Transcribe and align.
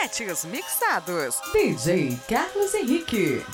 Sets 0.00 0.44
mixados. 0.44 1.40
DJ 1.52 2.16
Carlos 2.28 2.72
Henrique. 2.72 3.44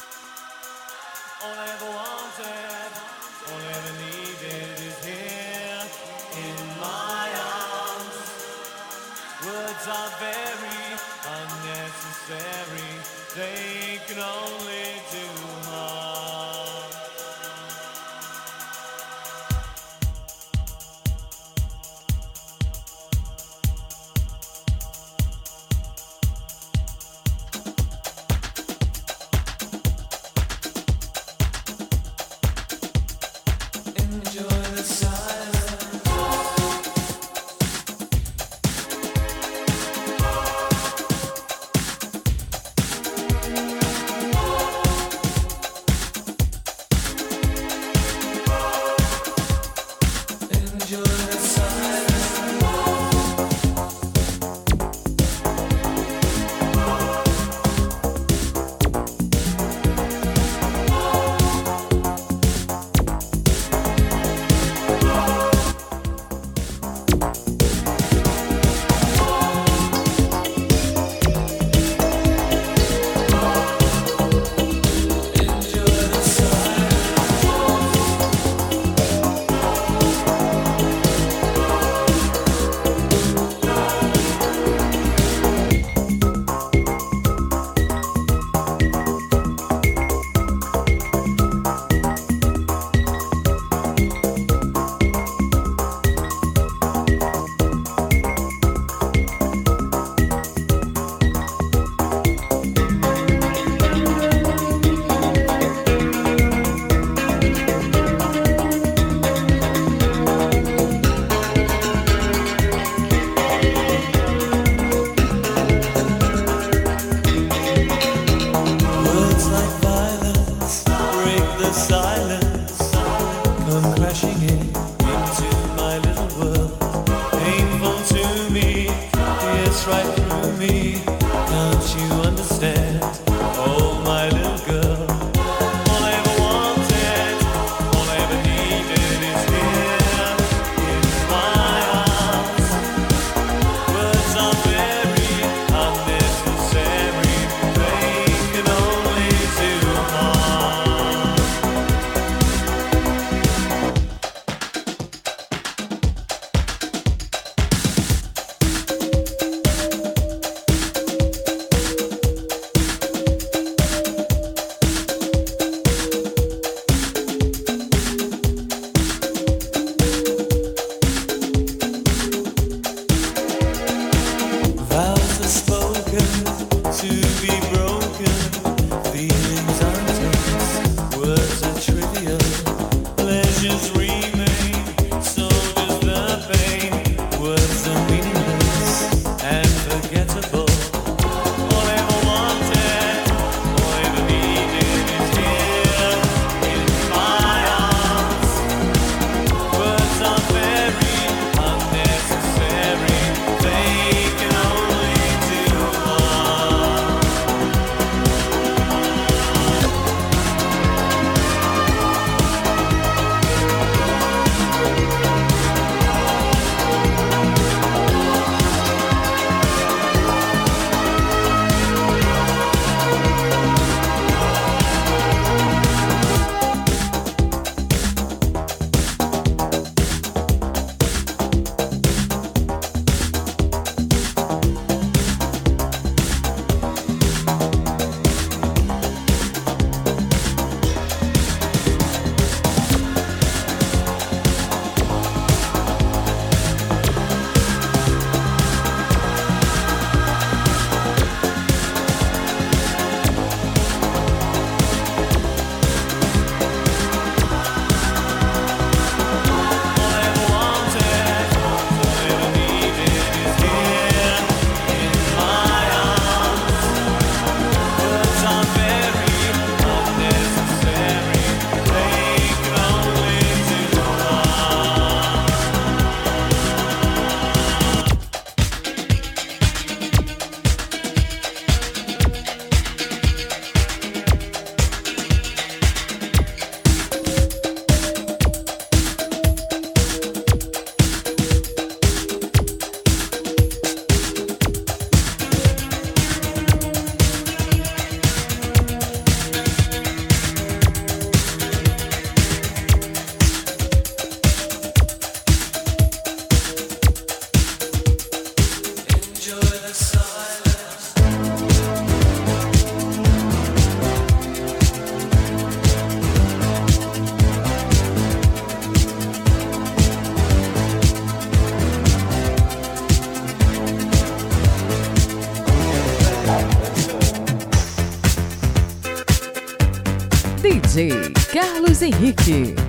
Luiz 331.94 332.02
Henrique. 332.02 332.83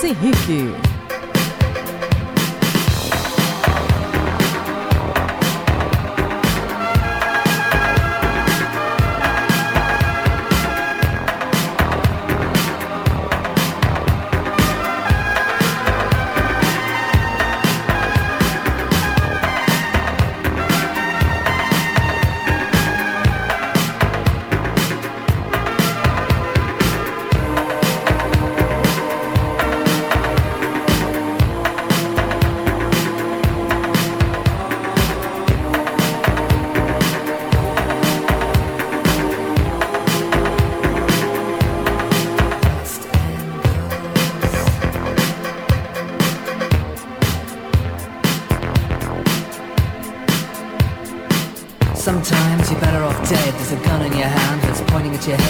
Luiz 0.00 0.04
Henrique. 0.04 0.87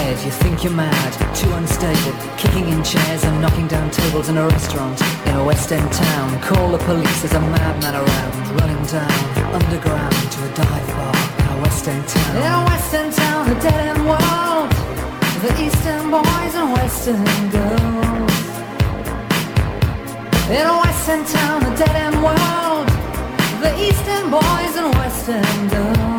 You 0.09 0.31
think 0.31 0.63
you're 0.63 0.73
mad, 0.73 1.35
too 1.35 1.51
unstable, 1.53 2.13
kicking 2.35 2.67
in 2.67 2.83
chairs 2.83 3.23
and 3.23 3.41
knocking 3.41 3.67
down 3.67 3.91
tables 3.91 4.27
in 4.27 4.37
a 4.37 4.47
restaurant 4.47 4.99
in 5.27 5.35
a 5.35 5.43
West 5.43 5.71
End 5.71 5.91
town. 5.93 6.41
Call 6.41 6.71
the 6.71 6.79
police, 6.79 7.21
there's 7.21 7.35
a 7.35 7.39
madman 7.39 7.93
around, 7.93 8.59
running 8.59 8.83
down 8.87 9.39
underground 9.53 10.11
to 10.31 10.39
a 10.45 10.51
dive 10.55 10.87
bar 10.97 11.15
in 11.39 11.57
a 11.57 11.61
West 11.61 11.87
End 11.87 12.07
town. 12.07 12.35
In 12.37 12.51
a 12.51 12.65
West 12.65 12.93
End 12.93 13.13
town, 13.13 13.49
a 13.49 13.61
dead 13.61 13.79
end 13.91 14.05
world. 14.09 14.69
The 15.45 15.51
East 15.63 15.85
End 15.85 16.11
boys 16.11 16.55
and 16.55 16.73
West 16.73 17.07
End 17.07 17.51
girls. 17.51 18.39
In 20.49 20.65
a 20.65 20.77
West 20.83 21.09
End 21.09 21.27
town, 21.27 21.63
a 21.63 21.77
dead 21.77 21.95
end 21.95 22.17
world. 22.23 22.87
The 23.61 23.71
East 23.85 24.07
End 24.07 24.31
boys 24.31 24.75
and 24.75 24.89
West 24.95 25.29
End 25.29 25.71
girls. 25.71 26.18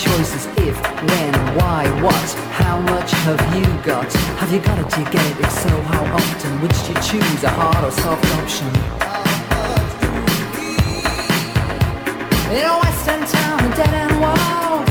Choices. 0.00 0.46
If, 0.56 0.80
when, 1.10 1.34
why, 1.58 1.84
what, 2.00 2.30
how 2.56 2.80
much 2.80 3.10
have 3.26 3.40
you 3.54 3.66
got? 3.84 4.10
Have 4.40 4.50
you 4.50 4.60
got 4.60 4.78
it? 4.78 4.88
Do 4.88 5.00
you 5.00 5.10
get 5.10 5.26
it? 5.30 5.40
If 5.44 5.50
so, 5.52 5.68
how 5.68 6.02
often? 6.16 6.58
Do 6.58 6.64
you 6.64 6.94
choose, 7.02 7.44
a 7.44 7.50
hard 7.50 7.84
or 7.84 7.90
soft 7.90 8.24
option? 8.40 8.66
In 12.56 12.64
a 12.64 12.78
West 12.80 13.08
End 13.08 13.26
town, 13.28 13.60
a 13.60 13.76
dead 13.76 13.94
end 14.02 14.20
world, 14.24 14.86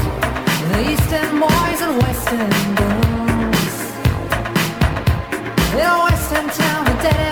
the 0.70 0.92
East 0.92 1.12
End 1.12 1.40
boys 1.42 1.82
and 1.82 1.98
West 2.04 2.32
End 2.32 2.78
girls. 2.78 3.76
In 5.74 5.86
a 5.90 5.98
West 6.06 6.32
End 6.34 6.52
town, 6.52 6.86
a 6.86 6.94
dead 7.02 7.16
end 7.16 7.29